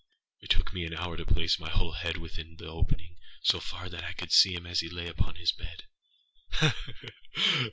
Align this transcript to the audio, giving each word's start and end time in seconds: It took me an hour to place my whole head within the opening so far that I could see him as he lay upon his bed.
It 0.39 0.49
took 0.49 0.73
me 0.73 0.83
an 0.85 0.95
hour 0.95 1.15
to 1.15 1.27
place 1.27 1.59
my 1.59 1.69
whole 1.69 1.91
head 1.91 2.17
within 2.17 2.55
the 2.55 2.65
opening 2.65 3.17
so 3.43 3.59
far 3.59 3.87
that 3.87 4.03
I 4.03 4.13
could 4.13 4.31
see 4.31 4.55
him 4.55 4.65
as 4.65 4.79
he 4.79 4.89
lay 4.89 5.07
upon 5.07 5.35
his 5.35 5.51
bed. 5.51 5.83